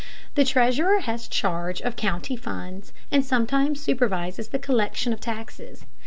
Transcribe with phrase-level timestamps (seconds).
[0.33, 5.85] The treasurer has charge of county funds, and sometimes supervises the collection of taxes.